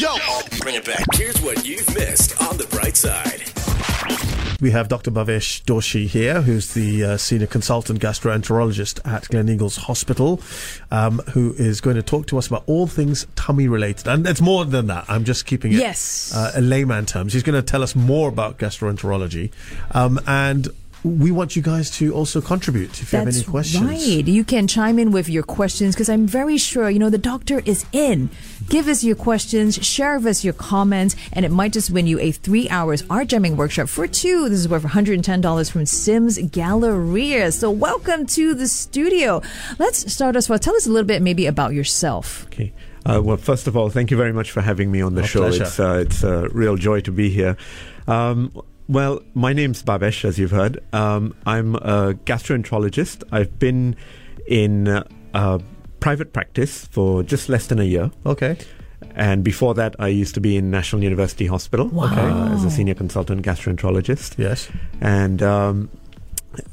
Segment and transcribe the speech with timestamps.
[0.00, 0.16] Yo,
[0.60, 1.04] bring it back.
[1.12, 3.42] Here's what you've missed on the bright side.
[4.58, 5.10] We have Dr.
[5.10, 10.40] Bhavesh Doshi here, who's the uh, senior consultant gastroenterologist at Gleneagles Hospital,
[10.90, 14.06] um, who is going to talk to us about all things tummy related.
[14.08, 15.04] And it's more than that.
[15.08, 16.32] I'm just keeping it Yes.
[16.34, 17.34] uh, in layman terms.
[17.34, 19.50] He's going to tell us more about gastroenterology.
[19.90, 20.66] Um, and
[21.02, 23.84] we want you guys to also contribute if you have any questions.
[23.84, 24.26] right.
[24.26, 27.62] You can chime in with your questions because I'm very sure, you know, the doctor
[27.64, 28.28] is in.
[28.68, 32.18] Give us your questions, share with us your comments, and it might just win you
[32.20, 34.48] a three hours art jamming workshop for two.
[34.48, 37.50] This is worth $110 from Sims Galleria.
[37.52, 39.42] So welcome to the studio.
[39.78, 40.58] Let's start us well.
[40.58, 42.44] Tell us a little bit maybe about yourself.
[42.46, 42.72] Okay.
[43.06, 45.26] Uh, well, first of all, thank you very much for having me on the Our
[45.26, 45.40] show.
[45.40, 45.62] pleasure.
[45.62, 47.56] It's uh, it's a real joy to be here.
[48.06, 48.52] Um,
[48.90, 50.82] well, my name's Bhavesh, as you've heard.
[50.92, 53.22] Um, I'm a gastroenterologist.
[53.30, 53.94] I've been
[54.48, 55.58] in uh,
[56.00, 58.10] private practice for just less than a year.
[58.26, 58.58] Okay.
[59.14, 62.06] And before that, I used to be in National University Hospital Wow.
[62.06, 64.36] uh, as a senior consultant gastroenterologist.
[64.36, 64.68] Yes.
[65.00, 65.88] And um,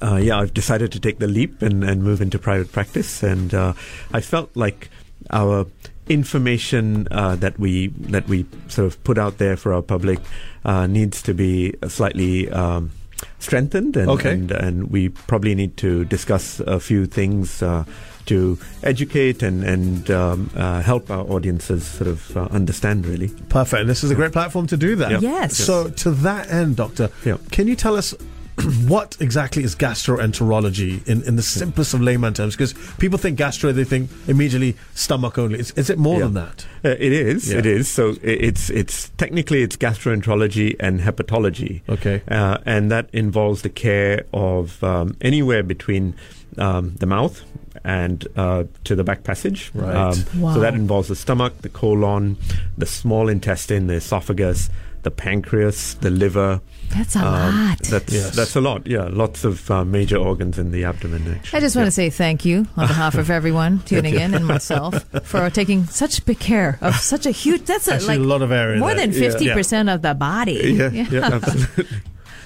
[0.02, 3.22] uh, yeah, I've decided to take the leap and, and move into private practice.
[3.22, 3.74] And uh,
[4.12, 4.90] I felt like
[5.30, 5.68] our
[6.10, 10.20] information uh, that we that we sort of put out there for our public
[10.66, 12.92] uh, needs to be slightly um,
[13.40, 14.34] strengthened, and, Okay.
[14.34, 17.62] and and we probably need to discuss a few things.
[17.62, 17.84] Uh,
[18.28, 23.30] to educate and and um, uh, help our audiences sort of uh, understand really.
[23.48, 23.80] Perfect.
[23.80, 25.12] And this is a great platform to do that.
[25.12, 25.20] Yeah.
[25.22, 25.56] Yes.
[25.56, 27.38] So, to that end, Doctor, Yeah.
[27.52, 28.14] can you tell us
[28.88, 32.56] what exactly is gastroenterology in, in the simplest of layman terms?
[32.56, 35.60] Because people think gastro, they think immediately stomach only.
[35.60, 36.26] Is, is it more Yeah.
[36.26, 36.66] than that?
[36.84, 37.52] Uh, it is.
[37.52, 37.60] Yeah.
[37.60, 37.88] It is.
[37.88, 41.82] So i- it's it's technically it's gastroenterology and hepatology.
[41.88, 42.22] Okay.
[42.28, 46.16] Uh, and that involves the care of um, anywhere between
[46.58, 47.44] um, the mouth
[47.84, 49.72] and uh, to the back passage.
[49.76, 50.26] Um, Right.
[50.36, 50.54] Wow.
[50.56, 52.38] So that involves the stomach, the colon,
[52.78, 54.70] the small intestine, the esophagus,
[55.08, 56.60] the pancreas, the liver.
[56.90, 57.34] That's a Um,
[57.68, 57.80] lot.
[57.80, 58.36] That's Yes.
[58.36, 58.86] that's a lot.
[58.88, 61.22] Yeah, lots of uh, major organs in the abdomen.
[61.36, 61.58] Actually.
[61.58, 64.94] I just want to say thank you on behalf of everyone tuning in and myself
[65.24, 67.64] for taking such big care of such a huge.
[67.66, 68.80] That's a, Actually, like a lot of area.
[68.80, 69.08] more there.
[69.08, 70.76] than fifty percent of the body.
[70.78, 71.86] Yeah, yeah, absolutely.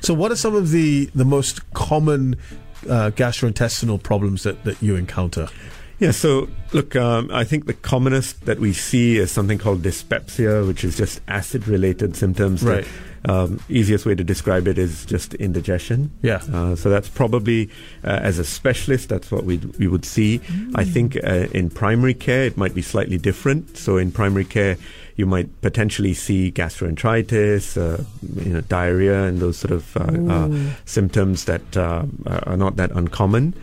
[0.02, 2.36] So, what are some of the, the most common
[2.90, 5.48] uh, gastrointestinal problems that, that you encounter?
[6.02, 10.66] Yeah, so look, um, I think the commonest that we see is something called dyspepsia,
[10.66, 12.64] which is just acid related symptoms.
[12.64, 12.88] Right.
[13.22, 16.10] The um, easiest way to describe it is just indigestion.
[16.24, 16.42] Yeah.
[16.52, 17.70] Uh, so that's probably,
[18.04, 20.42] uh, as a specialist, that's what we we would see.
[20.74, 23.78] I think uh, in primary care it might be slightly different.
[23.78, 24.78] So in primary care,
[25.18, 28.04] you might potentially see gastroenteritis, uh,
[28.44, 30.50] you know, diarrhea, and those sort of uh, uh,
[30.86, 33.54] symptoms that uh, are not that uncommon.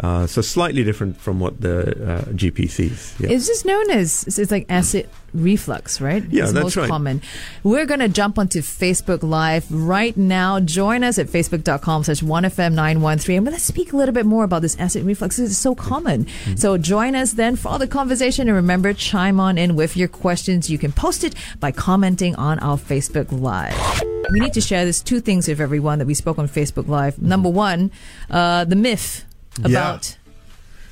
[0.00, 3.14] Uh, so slightly different from what the uh, GP sees.
[3.20, 3.30] Yeah.
[3.30, 6.24] Is this known as it's like acid reflux, right?
[6.30, 6.88] Yeah, it's that's most right.
[6.88, 7.20] common.
[7.62, 10.60] We're gonna jump onto Facebook Live right now.
[10.60, 14.78] Join us at facebook.com slash 1FM913 and let's speak a little bit more about this
[14.78, 15.38] acid reflux.
[15.38, 16.24] It's so common.
[16.24, 16.56] Mm-hmm.
[16.56, 20.70] So join us then for the conversation and remember chime on in with your questions.
[20.70, 24.02] You can post it by commenting on our Facebook Live.
[24.32, 27.20] We need to share this two things with everyone that we spoke on Facebook Live.
[27.20, 27.90] Number one,
[28.30, 29.26] uh, the myth
[29.66, 29.98] Yeah.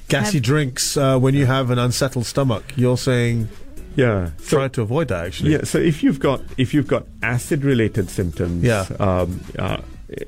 [0.09, 2.65] Gassy Have- drinks uh, when you have an unsettled stomach.
[2.77, 3.49] You're saying
[3.97, 4.31] yeah.
[4.39, 5.53] So, try to avoid that, actually.
[5.53, 5.65] yeah.
[5.65, 8.87] So if you've got if you've got acid related symptoms, Yeah.
[9.01, 9.79] um, uh,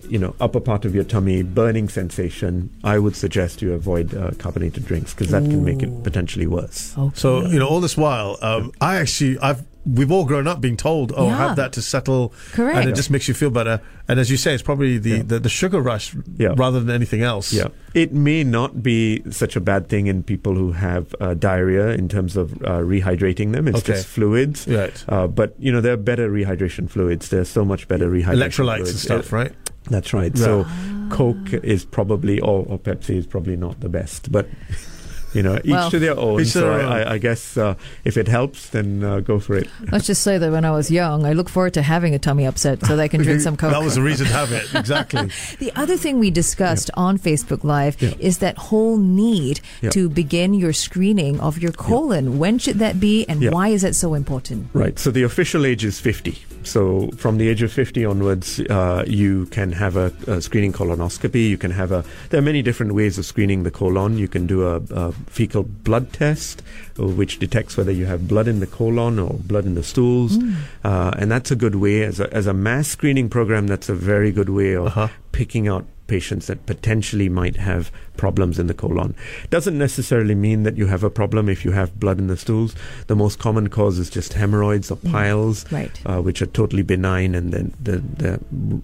[0.09, 4.31] you know, upper part of your tummy, burning sensation, I would suggest you avoid uh,
[4.39, 6.95] carbonated drinks because that can make it potentially worse.
[6.97, 10.61] Oh, So you know, all this while, um, I actually, I've we've all grown up
[10.61, 11.37] being told, "Oh, Yeah.
[11.37, 12.79] have that to settle," Correct.
[12.79, 13.81] and it just makes you feel better.
[14.09, 15.23] And as you say, it's probably the Yeah.
[15.27, 16.55] the, the sugar rush Yeah.
[16.57, 17.53] rather than anything else.
[17.53, 21.89] Yeah, it may not be such a bad thing in people who have uh, diarrhea
[21.91, 23.67] in terms of uh, rehydrating them.
[23.69, 23.95] It's Okay.
[23.95, 24.67] just fluids.
[24.69, 25.05] Right.
[25.09, 27.29] Uh, but you know there are better rehydration fluids.
[27.29, 29.53] There's so much better rehydration Electrolytes and stuff, right?
[29.91, 30.33] That's right.
[30.37, 30.45] Yeah.
[30.45, 30.67] So
[31.11, 34.49] Coke is probably or, or Pepsi is probably not the best, but
[35.35, 36.41] you know each Well, to their own.
[36.41, 36.93] each So their I, own.
[36.93, 39.69] I, I guess uh, if it helps, then uh, go for it.
[39.93, 42.45] Let's just say that when I was young, I look forward to having a tummy
[42.47, 43.73] upset so that I can drink some Coke.
[43.73, 44.75] That was the reason to have it.
[44.75, 45.31] Exactly.
[45.59, 48.15] the other thing we discussed on Facebook Live Yeah.
[48.19, 49.91] is that whole need Yeah.
[49.91, 52.39] to begin your screening of your colon.
[52.39, 53.51] When should that be, and Yeah.
[53.51, 54.69] why is that so important?
[54.73, 54.99] Right.
[54.99, 56.39] So the official age is 50.
[56.65, 61.49] So from the age of 50 onwards, uh, you can have a, a screening colonoscopy.
[61.49, 62.05] You can have a.
[62.31, 64.19] There are many different ways of screening the colon.
[64.19, 66.63] You can do a, a fecal blood test,
[66.99, 70.39] which detects whether you have blood in the colon or blood in the stools,
[70.85, 73.67] uh, and that's a good way as a as a mass screening program.
[73.67, 75.09] That's a very good way of Uh-huh.
[75.33, 79.15] picking out patients that potentially might have problems in the colon.
[79.49, 82.75] Doesn't necessarily mean that you have a problem if you have blood in the stools.
[83.07, 85.73] The most common cause is just hemorrhoids or piles, Mm.
[85.79, 86.03] Right.
[86.05, 88.41] uh, which are totally benign and then they're, they're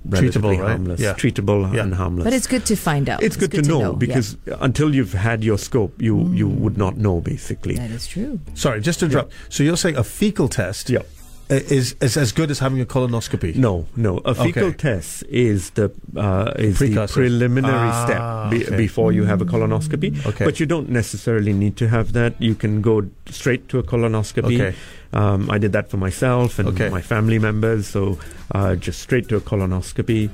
[0.06, 0.68] relatively Treatable, right?
[0.70, 1.00] harmless.
[1.00, 1.12] Yeah.
[1.24, 1.82] Treatable Yeah.
[1.82, 2.24] and harmless.
[2.24, 3.22] But it's good to find out.
[3.22, 7.20] It's good, to, know, because until you've had your scope, you, you would not know
[7.20, 7.74] basically.
[7.76, 8.40] that is true.
[8.54, 9.32] Sorry, just to interrupt.
[9.50, 11.02] So you're saying a fecal test Yeah.
[11.50, 13.54] I- is, is as good as having a colonoscopy?
[13.56, 14.18] No, no.
[14.24, 14.76] A fecal Okay.
[14.76, 18.76] test is the uh, is the preliminary Ah, step be- okay.
[18.76, 20.24] before you have a colonoscopy.
[20.26, 20.44] Okay.
[20.44, 22.34] But you don't necessarily need to have that.
[22.40, 24.54] You can go straight to a colonoscopy.
[24.60, 24.74] Okay.
[25.12, 26.88] Um, I did that for myself and Okay.
[26.90, 27.86] my family members.
[27.86, 28.18] So
[28.54, 30.28] uh, just straight to a colonoscopy.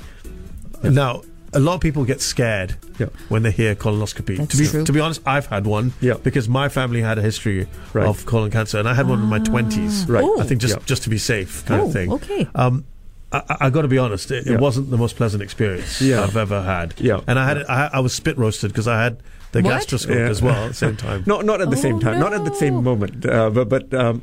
[0.83, 1.23] Now,
[1.55, 3.07] a lot of people get scared Yeah.
[3.29, 4.37] when they hear colonoscopy.
[4.39, 4.85] That's to be true.
[4.85, 6.15] to be honest, I've had one Yeah.
[6.23, 8.07] because my family had a history Right.
[8.07, 10.07] of colon cancer, and I had one in my twenties.
[10.09, 10.25] Right.
[10.25, 10.41] Oh.
[10.41, 10.83] I think just Yeah.
[10.87, 12.13] just to be safe, kind Oh, of thing.
[12.13, 12.49] okay.
[12.55, 12.85] Um,
[13.33, 14.55] I, I, I got to be honest, it, Yeah.
[14.55, 16.23] it wasn't the most pleasant experience Yeah.
[16.23, 16.95] I've ever had.
[16.99, 17.21] Yeah.
[17.27, 19.17] and I had it, I, I was spit roasted because I had
[19.53, 19.73] the What?
[19.83, 20.29] gastroscope Yeah.
[20.29, 21.23] as well at the same time.
[21.33, 22.19] Not not at the Oh, same time.
[22.21, 23.25] Not at the same moment.
[23.27, 23.93] Uh, but but.
[23.95, 24.23] Um,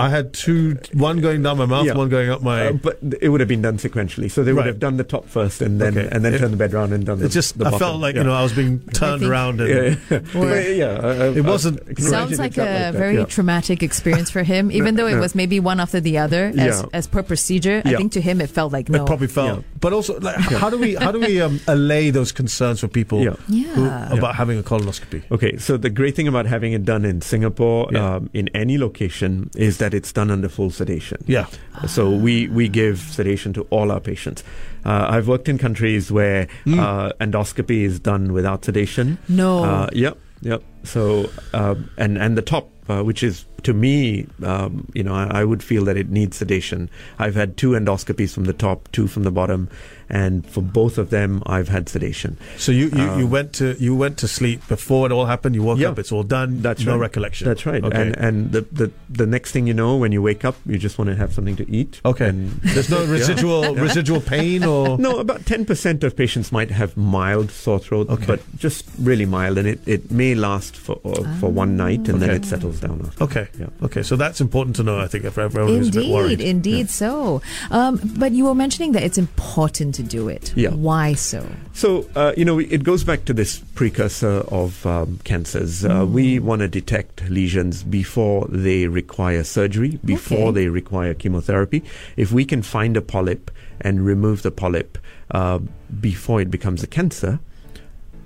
[0.00, 1.94] I had two, one going down my mouth, Yeah.
[1.94, 2.68] one going up my.
[2.68, 4.66] uh, but it would have been done sequentially, so they would Right.
[4.66, 6.08] have done the top first, and then Okay.
[6.10, 7.26] and then It- turned the bed around and done the.
[7.26, 7.78] it just the I bottom.
[7.78, 8.22] felt like Yeah.
[8.22, 10.16] you know I was being turned think- around and Yeah, yeah.
[10.34, 13.24] Or- But, yeah, uh, It wasn't- I Sounds like a that, very yeah.
[13.24, 15.20] traumatic experience for him, even though it Yeah.
[15.20, 16.82] was maybe one after the other as, Yeah.
[16.92, 17.82] as per procedure.
[17.84, 19.02] I think to him it felt like no.
[19.02, 19.62] It probably felt, Yeah.
[19.80, 23.22] but also, like, how do we how do we um, allay those concerns for people
[23.22, 23.34] Yeah.
[23.74, 24.12] who, Yeah.
[24.12, 25.22] about having a colonoscopy?
[25.30, 28.16] Okay, so the great thing about having it done in Singapore, Yeah.
[28.16, 31.18] um, in any location, is that it's done under full sedation.
[31.26, 31.46] Yeah,
[31.86, 34.42] So we, we give sedation to all our patients.
[34.84, 36.78] Uh, I've worked in countries where Mm.
[36.78, 39.18] uh, endoscopy is done without sedation.
[39.28, 39.64] No.
[39.64, 40.62] Uh, yep, yep.
[40.84, 45.40] So um, and and the top, uh, which is to me, um, you know, I,
[45.40, 46.88] I would feel that it needs sedation.
[47.18, 49.68] I've had two endoscopies from the top, two from the bottom,
[50.08, 52.38] and for both of them, I've had sedation.
[52.56, 55.54] So you, you, you Um, went to you went to sleep before it all happened.
[55.54, 55.90] You woke Yeah.
[55.90, 55.98] up.
[55.98, 56.62] It's all done.
[56.62, 57.00] That's no right.
[57.02, 57.46] recollection.
[57.48, 57.84] That's right.
[57.84, 58.00] Okay.
[58.00, 60.96] And and the, the the next thing you know, when you wake up, you just
[60.96, 62.00] want to have something to eat.
[62.06, 62.28] okay.
[62.30, 66.96] And There's no residual residual pain or no, about ten percent of patients might have
[66.96, 68.24] mild sore throat, Okay.
[68.26, 72.20] but just really mild, and it, it may last for uh, for one night, and
[72.20, 73.24] then it settles down after.
[73.24, 73.48] Okay.
[73.58, 73.66] Yeah.
[73.82, 74.02] Okay.
[74.02, 74.98] So that's important to know.
[74.98, 76.40] I think if everyone who's a bit worried.
[76.40, 77.42] Indeed, indeed so.
[77.70, 80.52] Um, but you were mentioning that it's important to do it.
[80.56, 80.70] Yeah.
[80.70, 81.46] Why so?
[81.72, 85.84] So, uh, you know, it goes back to this precursor of um, cancers.
[85.84, 90.52] Uh, we want to detect lesions before they require surgery, before Okay.
[90.52, 91.82] they require chemotherapy.
[92.16, 93.50] If we can find a polyp
[93.80, 94.98] and remove the polyp
[95.30, 95.58] uh,
[96.00, 97.40] before it becomes a cancer,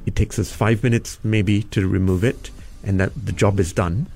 [0.07, 2.51] it takes us five minutes maybe to remove it,
[2.83, 4.07] and that the job is done.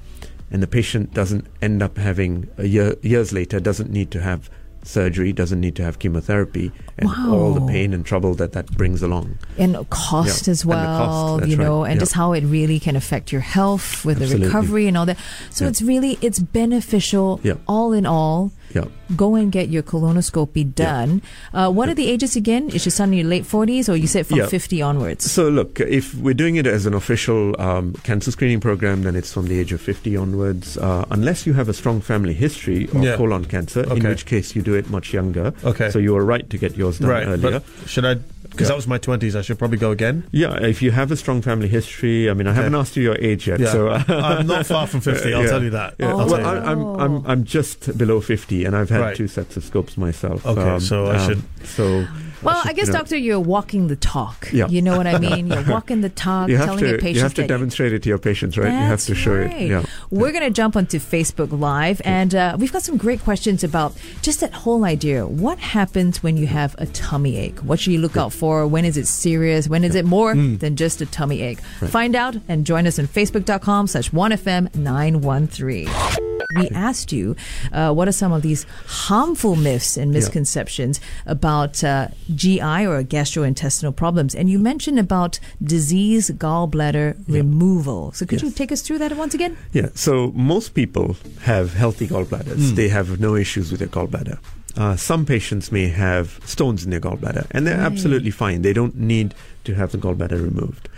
[0.51, 4.49] And the patient doesn't end up having a year, years later doesn't need to have
[4.83, 9.03] surgery, doesn't need to have chemotherapy, and all the pain and trouble that that brings
[9.03, 9.37] along.
[9.59, 12.01] And cost Yeah, as well, cost, you know, right, and yeah.
[12.01, 15.19] just how it really can affect your health with the recovery and all that.
[15.51, 15.71] So Yeah.
[15.71, 18.53] it's really it's beneficial all in all.
[18.75, 18.85] Yeah.
[19.17, 21.23] Go and get your colonoscopy done.
[21.55, 22.69] Uh, what are the ages again?
[22.71, 24.47] Is your son in your late forties, or you said from Yeah.
[24.47, 25.31] fifty onwards?
[25.31, 29.33] So look, if we're doing it as an official um, cancer screening program, then it's
[29.33, 33.03] from the age of 50 onwards, uh, unless you have a strong family history of
[33.03, 33.17] Yeah.
[33.17, 35.53] colon cancer, in which case you do it much younger.
[35.65, 35.91] Okay.
[35.91, 37.27] So you are right to get yours done right.
[37.27, 37.61] earlier.
[37.61, 38.15] But should I?
[38.51, 38.69] Because Yeah.
[38.69, 39.37] that was my twenties.
[39.37, 40.25] I should probably go again.
[40.33, 43.17] Yeah, if you have a strong family history, I mean, I haven't asked you your
[43.21, 43.73] age yet, Yeah.
[43.73, 45.35] so uh, I'm not far from fifty.
[45.35, 45.51] I'll Yeah.
[45.51, 45.95] tell you that.
[45.99, 46.09] Yeah.
[46.11, 46.67] I'll Well, tell you I, that.
[46.67, 49.17] I'm, I'm I'm just below 50, and I've had Right.
[49.17, 50.45] two sets of scopes myself.
[50.47, 52.07] Okay, so I should- So
[52.43, 54.49] Well, should, I guess, you know, doctor, you're walking the talk.
[54.53, 54.69] Yeah.
[54.69, 55.47] You know what I mean?
[55.49, 57.93] You're walking the talk, you have telling to your patients you have to that demonstrate
[57.93, 58.71] it to your patients, right?
[58.71, 59.51] you have to show right.
[59.63, 59.69] it.
[59.69, 59.83] Yeah.
[60.11, 63.93] We're going to jump onto Facebook Live, and uh, we've got some great questions about
[64.23, 65.27] just that whole idea.
[65.27, 67.59] What happens when you have a tummy ache?
[67.59, 68.67] What should you look out for?
[68.69, 69.69] When is it serious?
[69.69, 70.61] When is it more Mm.
[70.61, 71.59] than just a tummy ache?
[71.89, 76.28] Find out and join us on Facebook.com slash 1FM913.
[76.55, 77.37] We asked you
[77.73, 83.95] uh, what are some of these harmful myths and misconceptions about uh, GI or gastrointestinal
[83.95, 88.13] problems, and you mentioned about disease gallbladder removal.
[88.13, 89.59] So could you take us through that once again?
[89.75, 92.75] Yeah, so most people have healthy gallbladders.
[92.77, 94.39] They have no issues with their gallbladder.
[94.75, 97.85] Uh, some patients may have stones in their gallbladder, and they're Right.
[97.93, 98.63] absolutely fine.
[98.63, 100.89] They don't need to have the gallbladder removed.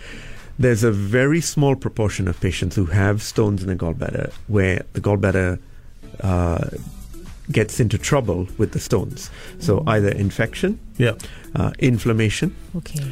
[0.61, 5.01] There's a very small proportion of patients who have stones in the gallbladder where the
[5.01, 5.59] gallbladder
[6.21, 6.69] uh,
[7.51, 9.29] gets into trouble with the stones.
[9.59, 11.13] So either infection, Yeah.
[11.55, 12.55] Uh, inflammation.
[12.75, 13.03] Okay.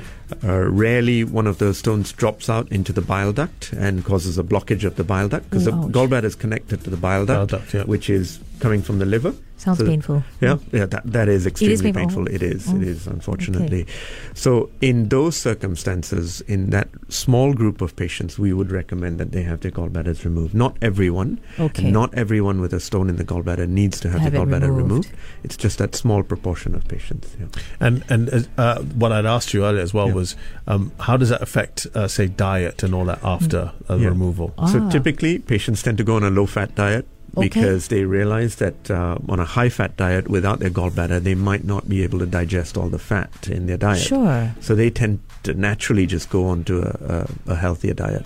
[0.44, 4.44] Uh, rarely one of those stones drops out into the bile duct and causes a
[4.44, 5.92] blockage of the bile duct because the ouch.
[5.92, 7.84] gallbladder is connected to the bile duct, Bile duct, yeah.
[7.84, 9.34] which is coming from the liver.
[9.58, 10.24] Sounds So- painful.
[10.40, 12.26] Yeah, yeah, that, that is extremely painful.
[12.26, 12.28] painful.
[12.34, 13.86] It is, Oh, it is, unfortunately.
[14.34, 19.44] So, in those circumstances, in that small group of patients, we would recommend that they
[19.44, 20.54] have their gallbladders removed.
[20.56, 21.92] Not everyone, Okay.
[21.92, 24.78] not everyone with a stone in the gallbladder needs to have, Have their gallbladder removed.
[25.08, 25.12] removed.
[25.44, 27.36] It's just that small proportion of patients.
[27.40, 27.48] Yeah.
[27.82, 30.14] And and uh, what I'd asked you earlier as well Yeah.
[30.14, 30.36] was,
[30.68, 34.08] um, how does that affect, uh, say, diet and all that after uh, Yeah.
[34.10, 34.54] removal?
[34.72, 34.90] So Ah.
[34.90, 37.06] typically, patients tend to go on a low-fat diet
[37.38, 37.48] Okay.
[37.48, 41.88] because they realize that uh, on a high-fat diet without their gallbladder, they might not
[41.88, 44.02] be able to digest all the fat in their diet.
[44.02, 44.54] Sure.
[44.62, 48.26] So they tend to naturally just go on to a, a, a healthier diet.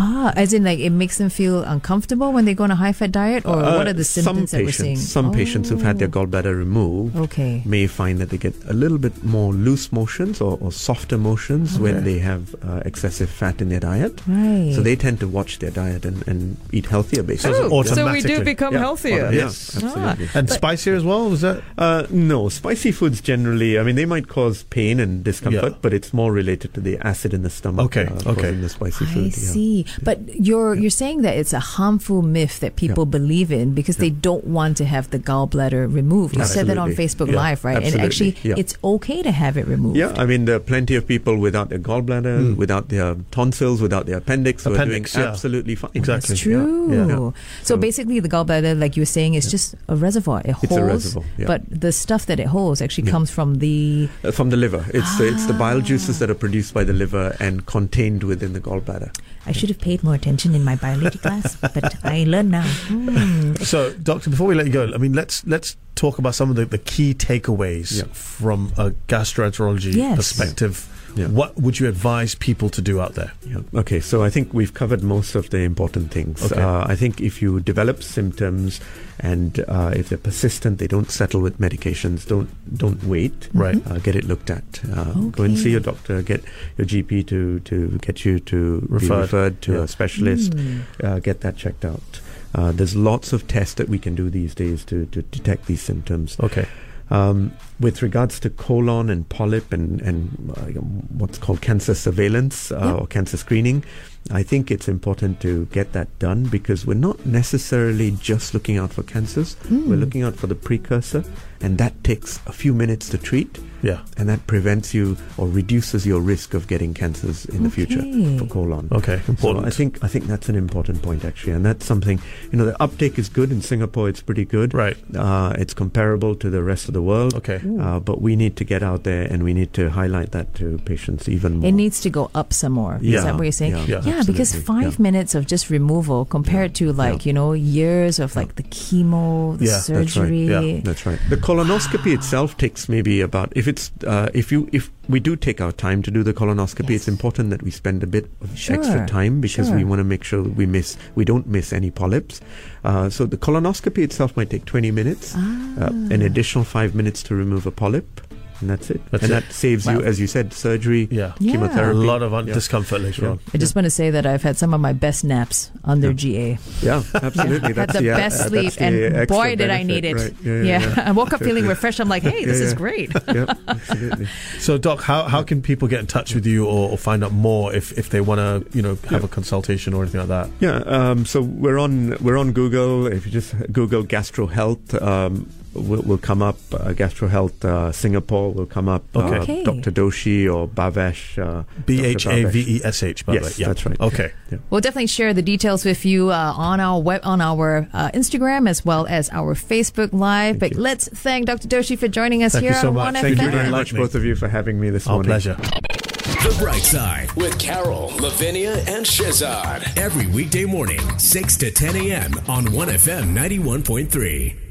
[0.00, 2.92] Ah, as in like it makes them feel uncomfortable when they go on a high
[2.92, 4.96] fat diet, or Uh, what are the symptoms some that we're patients, seeing?
[4.96, 7.62] Some patients who've had their Oh, gallbladder removed Okay.
[7.64, 11.74] may find that they get a little bit more loose motions or, or softer motions
[11.74, 11.82] Okay.
[11.82, 14.22] when they have uh, excessive fat in their diet.
[14.28, 14.72] Right.
[14.74, 17.58] So they tend to watch their diet and, and eat healthier basically.
[17.58, 19.26] So it's so we do become Yeah, healthier.
[19.26, 19.56] auto- Yes.
[19.80, 20.28] Yeah, absolutely.
[20.34, 21.28] And But- spicier as well?
[21.28, 21.62] Was that?
[21.76, 25.78] Uh, no, spicy foods generally, I mean, they might cause pain and discomfort, Yeah.
[25.82, 27.86] but it's more related to the acid in the stomach.
[27.86, 28.52] Okay, uh, okay.
[28.52, 29.24] the spicy I food.
[29.36, 29.52] yeah.
[29.58, 29.84] see.
[30.02, 34.10] But you're you're saying that it's a harmful myth that people believe in because they
[34.10, 36.36] don't want to have the gallbladder removed.
[36.36, 37.82] You said that on Facebook Yeah, Live, right?
[37.82, 38.54] And actually, Yeah.
[38.56, 39.96] it's okay to have it removed.
[39.96, 44.06] Yeah, I mean, there are plenty of people without their gallbladder, without their tonsils, without
[44.06, 45.24] their appendix, who Appendix, are yeah.
[45.24, 45.90] doing absolutely fine.
[45.94, 46.32] Exactly.
[46.34, 46.92] It's true.
[46.92, 47.06] Yeah.
[47.06, 47.16] Yeah.
[47.16, 50.40] So, So- basically, the gallbladder, like you were saying, is just a reservoir.
[50.44, 51.46] It It's a holds, reservoir, yeah.
[51.46, 53.12] but the stuff that it holds actually Yeah.
[53.12, 54.08] comes from the.
[54.24, 54.84] Uh, from the liver.
[54.92, 55.88] It's, it's the bile Ah.
[55.90, 59.10] juices that are produced by the liver and contained within the gallbladder.
[59.46, 62.62] I should have paid more attention in my biology class, but I learn now.
[62.66, 63.54] Hmm.
[63.56, 66.56] So, doctor, before we let you go, I mean, let's let's talk about some of
[66.56, 68.04] the, the key takeaways Yeah.
[68.12, 70.16] from a gastroenterology Yes.
[70.16, 70.86] perspective.
[71.16, 71.26] Yeah.
[71.28, 73.32] What would you advise people to do out there?
[73.46, 73.58] Yeah.
[73.74, 76.42] Okay, so I think we've covered most of the important things.
[76.52, 76.60] Okay.
[76.60, 78.80] Uh, I think if you develop symptoms
[79.20, 82.26] and uh, if they're persistent, they don't settle with medications.
[82.26, 83.48] Don't don't wait.
[83.52, 83.84] Right.
[83.90, 84.80] Uh, get it looked at.
[84.92, 86.22] Uh, Go and see your doctor.
[86.22, 86.44] Get
[86.76, 89.20] your GP to to get you to be Referred.
[89.22, 89.82] referred to Yeah.
[89.84, 90.54] a specialist.
[90.54, 90.80] Hmm.
[91.02, 92.20] Uh, get that checked out.
[92.54, 95.82] Uh, there's lots of tests that we can do these days to, to detect these
[95.82, 96.36] symptoms.
[96.40, 96.66] Okay.
[97.10, 100.80] Um, with regards to colon and polyp and, and uh,
[101.16, 103.00] what's called cancer surveillance uh, Yep.
[103.00, 103.82] or cancer screening,
[104.30, 108.92] I think it's important to get that done because we're not necessarily just looking out
[108.92, 109.54] for cancers.
[109.68, 109.88] Hmm.
[109.88, 111.24] We're looking out for the precursor,
[111.60, 114.00] and that takes a few minutes to treat, Yeah.
[114.16, 118.02] and that prevents you or reduces your risk of getting cancers in the future
[118.38, 118.88] for colon.
[118.92, 119.20] Okay.
[119.26, 119.66] So Important.
[119.66, 122.20] I think I think that's an important point actually, and that's something
[122.52, 122.64] you know.
[122.66, 124.74] The uptake is good in Singapore; it's pretty good.
[124.74, 124.96] Right.
[125.16, 127.34] Uh, it's comparable to the rest of the world.
[127.34, 127.60] Okay.
[127.80, 130.78] Uh, but we need to get out there and we need to highlight that to
[130.84, 131.68] patients even more.
[131.68, 132.98] It needs to go up some more.
[133.00, 133.72] Yeah, Is that what you're saying?
[133.72, 135.02] yeah, Yeah, because absolutely, five yeah.
[135.02, 139.64] minutes of just removal compared to like, you know, years of like the chemo, the
[139.66, 140.46] Yeah, that's right, surgery.
[140.46, 140.80] yeah.
[140.84, 141.18] That's right.
[141.28, 145.60] The colonoscopy itself takes maybe about if it's uh, if you if we do take
[145.60, 147.00] our time to do the colonoscopy, Yes.
[147.02, 150.04] it's important that we spend a bit of Sure, extra time because we want to
[150.04, 152.40] make sure that we miss we don't miss any polyps.
[152.84, 155.80] Uh, so the colonoscopy itself might take 20 minutes, Ah.
[155.80, 158.20] uh, an additional five minutes to remove a polyp,
[158.60, 159.00] and that's it.
[159.10, 159.44] That's and it.
[159.46, 161.32] that saves you, as you said, surgery, Yeah.
[161.38, 161.90] Yeah.
[161.90, 162.54] A lot of un- Yeah.
[162.54, 163.30] discomfort later Yeah.
[163.32, 163.40] on.
[163.54, 166.12] I just want to say that I've had some of my best naps under Yeah.
[166.14, 166.58] GA.
[166.82, 167.68] Yeah, absolutely.
[167.74, 170.04] had That's the yeah, best uh, sleep, that's the and extra boy, did I need
[170.04, 170.14] it.
[170.16, 170.34] right.
[170.42, 171.02] Yeah, Yeah, yeah, yeah.
[171.08, 172.00] I woke up feeling refreshed.
[172.00, 173.12] I'm like, hey, this Yeah, is great.
[173.28, 174.26] yeah, absolutely.
[174.58, 177.32] So, Doc, how, how can people get in touch with you or, or find out
[177.32, 180.50] more if, if they want to, you know, have a consultation or anything like that?
[180.60, 183.06] Yeah, um, so we're on we're on Google.
[183.06, 186.56] If you just Google Gastro Health, um, will will come up.
[186.72, 189.04] Uh, Gastro Health uh, Singapore will come up.
[189.14, 189.36] Okay.
[189.38, 189.64] Uh, Okay.
[189.64, 189.90] Dr.
[189.90, 191.38] Doshi or Bhavesh.
[191.38, 192.06] Uh, B Dr.
[192.08, 193.38] H A V E S H, the way.
[193.42, 193.68] Yes, Yeah.
[193.68, 194.00] that's right.
[194.00, 194.32] Okay.
[194.50, 194.58] Yeah.
[194.70, 198.68] We'll definitely share the details with you uh, on our web, on our uh, Instagram
[198.68, 200.58] as well as our Facebook Live.
[200.58, 200.78] but you.
[200.80, 201.68] let's thank Dr.
[201.68, 203.14] Doshi for joining us Thank you here so on much.
[203.14, 203.20] 1FM.
[203.20, 205.14] Thank Thank you very very much, much, both of you, for having me this Our
[205.14, 205.30] morning.
[205.30, 205.54] pleasure.
[205.54, 209.96] The Bright Side with Carol, Lavinia, and Shehzad.
[209.98, 212.32] Every weekday morning, 6 to 10 a.m.
[212.48, 214.67] on 1FM 91.3.